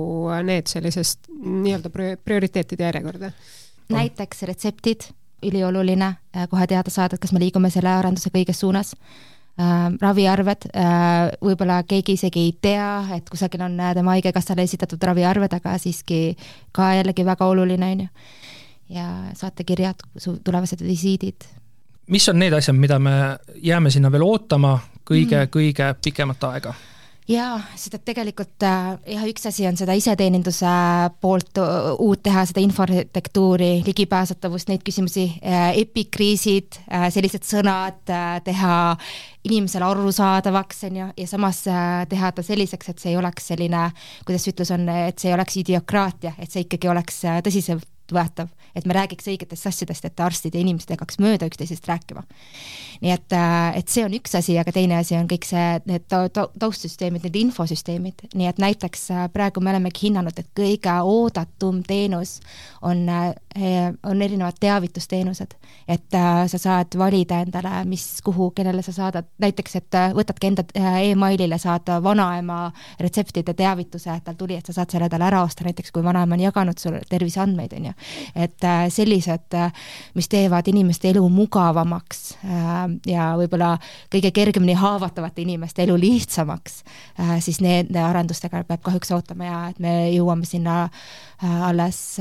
[0.45, 1.91] need sellisest nii-öelda
[2.25, 3.33] prioriteetide järjekorda.
[3.89, 5.11] näiteks retseptid,
[5.43, 8.95] ülioluline äh, kohe teada saada, et kas me liigume selle arendusega õiges suunas
[9.61, 15.03] äh, raviarved äh,, võib-olla keegi isegi ei tea, et kusagil on äh, tema Haigekassale esitatud
[15.11, 16.37] raviarved, aga siiski
[16.77, 18.29] ka jällegi väga oluline, on ju.
[18.97, 21.49] ja saatekirjad, su tulevased visiidid.
[22.11, 26.75] mis on need asjad, mida me jääme sinna veel ootama kõige mm., kõige pikemat aega?
[27.31, 30.71] Jaa, seda tegelikult äh, jah, üks asi on seda iseteeninduse
[31.23, 38.03] poolt uut teha, seda infrastruktuuri, ligipääsetavust, neid küsimusi, äh, epikriisid, äh, sellised sõnad
[38.47, 38.77] teha
[39.47, 41.63] inimesele arusaadavaks, on ju, ja samas
[42.11, 43.87] teha ta selliseks, et see ei oleks selline,
[44.27, 48.87] kuidas see ütlus on, et see ei oleks idiokraatia, et see ikkagi oleks tõsiseltvõetav et
[48.87, 52.23] me räägiks õigetest asjadest, et arstid ja inimesed ei hakkaks mööda üksteisest rääkima.
[53.01, 56.05] nii et, äh, et see on üks asi, aga teine asi on kõik see, need
[56.11, 62.39] taustsüsteemid, need infosüsteemid, nii et näiteks äh, praegu me olemegi hinnanud, et kõige oodatum teenus
[62.83, 63.33] on, äh,
[64.05, 65.57] on erinevad teavitusteenused.
[65.89, 66.13] et
[66.47, 70.65] sa saad valida endale, mis, kuhu, kellele sa saadad, näiteks et võtadki enda
[71.01, 75.65] emailile, saad vanaema retseptide teavituse, et tal tuli, et sa saad selle talle ära osta,
[75.67, 77.93] näiteks kui vanaema on jaganud sulle terviseandmeid, on ju.
[78.35, 79.73] et et äh, sellised, äh,
[80.15, 83.75] mis teevad inimeste elu mugavamaks äh, ja võib-olla
[84.13, 86.83] kõige kergemini haavatavate inimeste elu lihtsamaks,
[87.41, 90.89] siis nende arendustega peab kahjuks ootama ja et me jõuame sinna
[91.41, 92.19] alles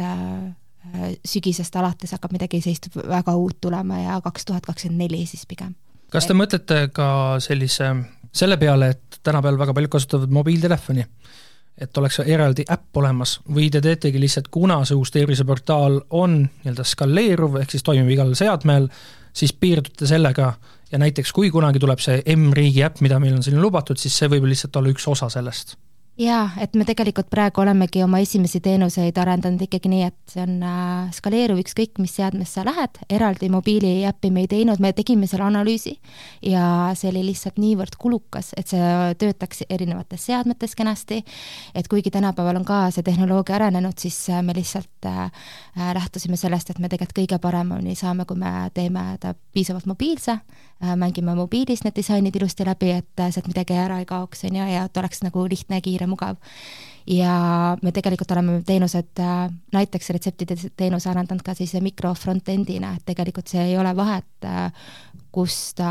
[1.28, 5.76] sügisest alates hakkab midagi sellist väga uut tulema ja kaks tuhat kakskümmend neli siis pigem.
[6.12, 7.10] kas te mõtlete ka
[7.44, 7.92] sellise,
[8.32, 11.06] selle peale, et tänapäeval väga paljud kasutavad mobiiltelefoni
[11.82, 16.86] et oleks eraldi äpp olemas või te teetegi lihtsalt, kuna see uus terviseportaal on nii-öelda
[16.86, 18.90] skaleeruv, ehk siis toimib igal seadmel,
[19.34, 20.54] siis piirdute sellega
[20.92, 24.32] ja näiteks kui kunagi tuleb see M-riigi äpp, mida meil on siin lubatud, siis see
[24.32, 25.78] võib lihtsalt olla üks osa sellest
[26.20, 30.58] jaa, et me tegelikult praegu olemegi oma esimesi teenuseid arendanud ikkagi nii, et see on
[30.66, 35.48] äh, skaleeruv, ükskõik mis seadmes sa lähed, eraldi mobiiliäppi me ei teinud, me tegime selle
[35.48, 35.96] analüüsi
[36.46, 41.22] ja see oli lihtsalt niivõrd kulukas, et see töötaks erinevates seadmetes kenasti,
[41.74, 45.30] et kuigi tänapäeval on ka see tehnoloogia arenenud, siis äh, me lihtsalt äh,
[45.80, 50.36] äh, lähtusime sellest, et me tegelikult kõige paremini saame, kui me teeme ta piisavalt mobiilse
[50.36, 54.60] äh,, mängime mobiilis need disainid ilusti läbi, et äh, sealt midagi ära ei kaoks, on
[54.60, 56.38] ju, ja et oleks nagu lihtne ja kiire mugav.
[57.10, 63.06] ja me tegelikult oleme teenused, äh, näiteks retseptide teenuse arendanud ka siis mikro front-end'ina, et
[63.06, 64.70] tegelikult see ei ole vahet, äh,
[65.32, 65.90] kus ta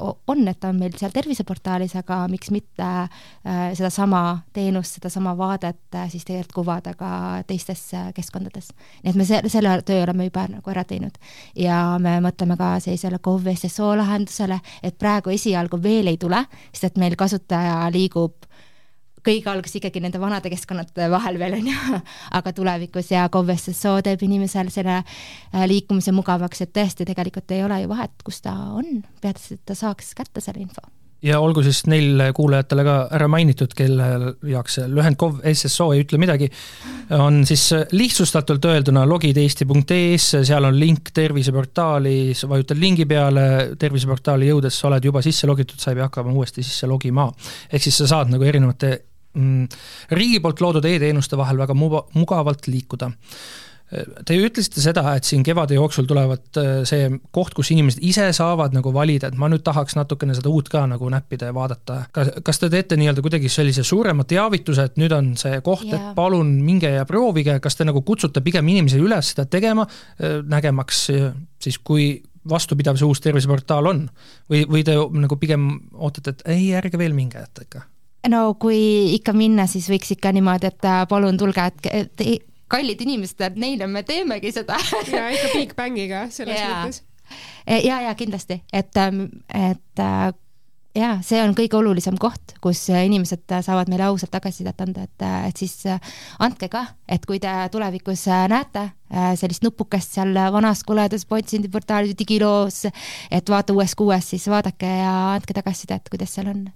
[0.00, 5.98] on, et ta on meil seal terviseportaalis, aga miks mitte äh, sedasama teenust, sedasama vaadet
[6.12, 7.10] siis tegelikult kuvada ka
[7.46, 7.82] teistes
[8.16, 8.70] keskkondades.
[9.02, 11.18] nii et me se-, selle töö oleme juba nagu ära teinud.
[11.56, 17.02] ja me mõtleme ka sellisele GovSSO lahendusele, et praegu esialgu veel ei tule, sest et
[17.02, 18.49] meil kasutaja liigub
[19.26, 22.00] kõige alguses ikkagi nende vanade keskkonnade vahel veel on ju,
[22.38, 27.82] aga tulevikus ja KOV-SSO teeb inimesel selle äh, liikumise mugavaks, et tõesti tegelikult ei ole
[27.82, 30.88] ju vahet, kus ta on, peaasi, et ta saaks kätte selle info.
[31.20, 34.06] Ja olgu siis neil kuulajatele ka ära mainitud, kelle
[34.48, 36.48] jaoks see lühend KOV SSO ei ütle midagi,
[37.12, 43.44] on siis lihtsustatult öelduna logid.eesti.ee-s, seal on link terviseportaali, sa vajutad lingi peale,
[43.78, 47.28] terviseportaali jõudes sa oled juba sisse logitud, sa ei pea hakkama uuesti sisse logima.
[47.68, 48.94] ehk siis sa saad nagu erinevate
[49.34, 53.12] riigi poolt loodud e-teenuste vahel väga muba, mugavalt liikuda.
[53.90, 58.76] Te ütlesite seda, et siin kevade jooksul tulevad äh, see koht, kus inimesed ise saavad
[58.76, 62.04] nagu valida, et ma nüüd tahaks natukene seda uut ka nagu näppida ja vaadata.
[62.14, 65.98] kas, kas te teete nii-öelda kuidagi sellise suurema teavituse, et nüüd on see koht yeah.,
[65.98, 69.88] et palun minge ja proovige, kas te nagu kutsute pigem inimesi üles seda tegema,
[70.22, 72.12] äh, nägemaks äh, siis, kui
[72.46, 74.06] vastupidav see uus terviseportaal on?
[74.46, 77.88] või, või te nagu pigem ootate, et ei, ärge veel minge, et ikka
[78.28, 78.80] no kui
[79.16, 82.26] ikka minna, siis võiks ikka niimoodi, et äh, palun tulge, et,
[82.70, 84.76] kallid inimesed, et neile me teemegi seda.
[85.14, 86.68] ja ikka Big Bangiga selles ja.
[86.74, 87.02] mõttes.
[87.86, 90.30] ja, ja kindlasti, et, ähm, et äh,
[90.98, 95.62] jaa, see on kõige olulisem koht, kus inimesed saavad meile ausalt tagasisidet anda, et, et
[95.62, 95.78] siis
[96.42, 98.88] andke ka, et kui te tulevikus näete
[99.38, 102.84] sellist nupukest seal vanas koledas Pontindi portaalis digiloos,
[103.30, 106.68] et vaata uues kuues, siis vaadake ja andke tagasisidet, kuidas seal on.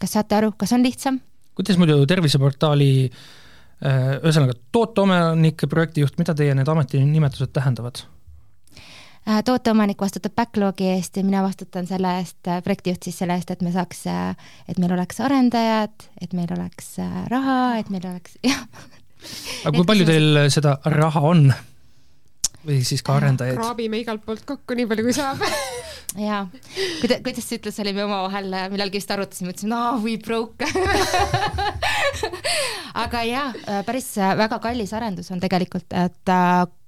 [0.00, 1.20] Kas saate aru, kas on lihtsam?
[1.58, 2.92] kuidas muidu terviseportaali
[3.80, 8.02] ühesõnaga, tooteomanik, projektijuht, mida teie need ametinimetused tähendavad?
[9.28, 13.50] Äh, tooteomanik vastutab backlogi eest ja mina vastutan selle eest, äh, projektijuht siis selle eest,
[13.52, 16.94] et me saaks, äh, et meil oleks arendajad, et meil oleks
[17.28, 18.64] raha, et meil oleks, jah.
[19.68, 21.50] aga kui palju teil seda raha on?
[22.64, 23.60] või siis ka arendajaid?
[23.60, 25.44] kraabime igalt poolt kokku nii palju, kui saab
[26.18, 26.42] jaa,
[27.02, 30.66] kuida-, kuidas sa ütled, olime omavahel millalgi vist arutasime, ütlesime, aa, we broke
[33.04, 33.48] aga jaa,
[33.86, 36.34] päris väga kallis arendus on tegelikult, et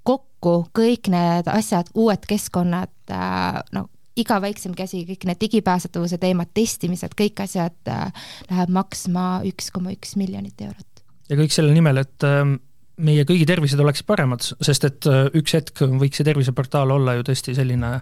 [0.06, 3.86] kokku kõik need asjad, uued keskkonnad, äh, no
[4.18, 8.10] iga väiksem käsi, kõik need digipääsetavuse teemad, testimised, kõik asjad äh,
[8.50, 11.04] läheb maksma üks koma üks miljonit eurot.
[11.30, 12.58] ja kõik selle nimel, et ähm,
[13.02, 17.26] meie kõigi tervised oleksid paremad, sest et äh, üks hetk võiks see terviseportaal olla ju
[17.30, 17.96] tõesti selline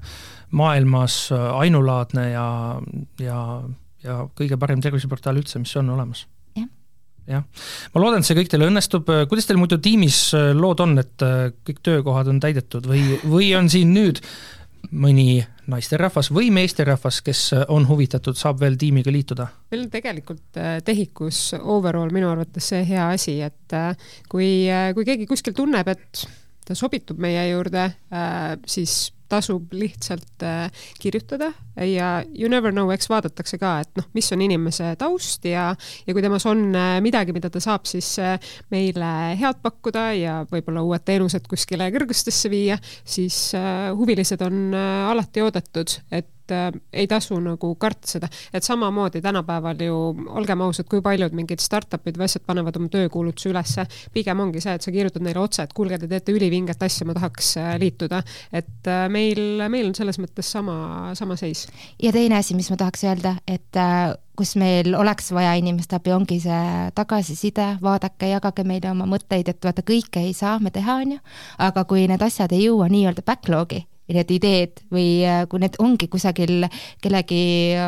[0.56, 2.48] maailmas ainulaadne ja,
[3.22, 3.40] ja,
[4.02, 6.26] ja kõige parem terviseportaal üldse, mis on olemas.
[7.30, 7.44] Jah,
[7.94, 11.22] ma loodan, et see kõik teil õnnestub, kuidas teil muidu tiimis äh, lood on, et
[11.22, 14.18] äh, kõik töökohad on täidetud või, või on siin nüüd
[14.90, 19.48] mõni naisterahvas või meesterahvas, kes äh, on huvitatud, saab veel tiimiga liituda?
[19.70, 23.78] meil on tegelikult TEHIK-us overall minu arvates see hea asi, et
[24.28, 24.50] kui,
[24.94, 26.26] kui keegi kuskil tunneb, et
[26.66, 27.86] ta sobitub meie juurde,
[28.66, 31.52] siis tasub lihtsalt äh, kirjutada
[31.86, 35.70] ja you never know, eks vaadatakse ka, et noh, mis on inimese taust ja,
[36.06, 38.36] ja kui temas on äh, midagi, mida ta saab siis äh,
[38.74, 43.50] meile head pakkuda ja võib-olla uued teenused kuskile kõrgustesse viia, siis
[43.96, 46.28] huvilised on alati oodatud, et
[46.92, 49.98] ei tasu nagu karta seda, et samamoodi tänapäeval ju
[50.34, 54.74] olgem ausad, kui paljud mingid startup'id või asjad panevad oma töökuulutuse ülesse, pigem ongi see,
[54.74, 58.22] et sa kirjutad neile otse, et kuulge, te teete ülivinget asja, ma tahaks liituda.
[58.52, 61.66] et äh, meil, meil on selles mõttes sama, sama seis.
[62.02, 66.14] ja teine asi, mis ma tahaks öelda, et äh, kus meil oleks vaja inimeste abi,
[66.16, 71.00] ongi see tagasiside, vaadake, jagage meile oma mõtteid, et vaata, kõike ei saa me teha,
[71.04, 71.22] on ju,
[71.60, 73.84] aga kui need asjad ei jõua nii-öelda backlog'i,
[74.16, 76.66] need ideed või äh, kui need ongi kusagil
[77.02, 77.42] kellegi,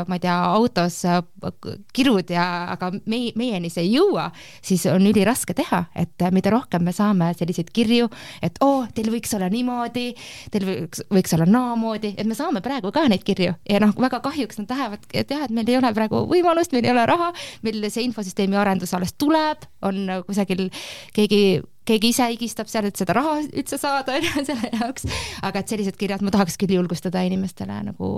[0.08, 1.20] ma ei tea, autos äh,
[1.94, 4.28] kirud ja, aga meie, meieni see ei jõua,
[4.64, 8.08] siis on üliraske teha, et äh, mida rohkem me saame selliseid kirju,
[8.42, 10.08] et oo oh,, teil võiks olla niimoodi,
[10.54, 13.56] teil võiks, võiks olla naamoodi, et me saame praegu ka neid kirju.
[13.68, 16.88] Ja noh, väga kahjuks nad lähevad, et jah, et meil ei ole praegu võimalust, meil
[16.88, 17.32] ei ole raha,
[17.66, 20.68] meil see infosüsteemi arendus alles tuleb, on kusagil
[21.16, 21.42] keegi
[21.88, 25.08] keegi ise higistab seal, et seda raha üldse saada, on ju, selle jaoks,
[25.42, 28.10] aga et sellised kirjad ma tahaks küll julgustada inimestele nagu,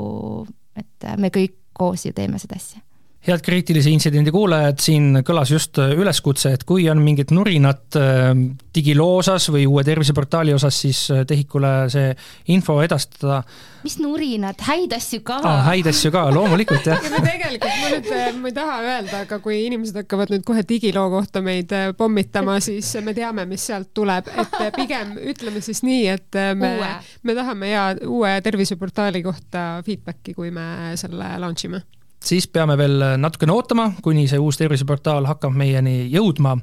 [0.78, 2.82] et me kõik koos ju teeme seda asja
[3.24, 8.32] head kriitilise intsidendi kuulajad, siin kõlas just äh, üleskutse, et kui on mingit nurinat äh,
[8.74, 12.10] digiloo osas või uue terviseportaali osas, siis äh, TEHIK-ule see
[12.52, 13.42] info edastada.
[13.84, 15.38] mis nurinad, häid asju ka.
[15.44, 15.62] Ah,.
[15.70, 17.00] häid asju ka, loomulikult jah.
[17.14, 21.08] Ja tegelikult ma nüüd, ma ei taha öelda, aga kui inimesed hakkavad nüüd kohe digiloo
[21.12, 26.40] kohta meid pommitama, siis me teame, mis sealt tuleb, et pigem ütleme siis nii, et
[26.60, 26.76] me,
[27.22, 31.84] me tahame ja uue terviseportaali kohta feedback'i, kui me selle launch ime
[32.24, 36.56] siis peame veel natukene ootama, kuni see uus terviseportaal hakkab meieni jõudma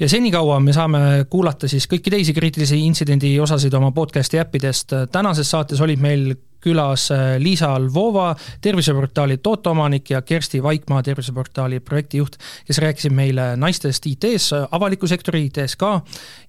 [0.00, 4.92] ja senikaua me saame kuulata siis kõiki teisi kriitilise intsidendi osasid oma podcast'i äppidest.
[5.12, 12.78] tänases saates olid meil külas Liisa Lvova, terviseportaali tooteomanik ja Kersti Vaikmaa, terviseportaali projektijuht, kes
[12.78, 16.00] rääkisid meile naistest IT-s, avaliku sektori IT-s ka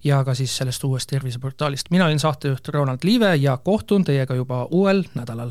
[0.04, 1.90] ja ka siis sellest uuest terviseportaalist.
[1.90, 5.50] mina olin saatejuht Ronald Liive ja kohtun teiega juba uuel nädalal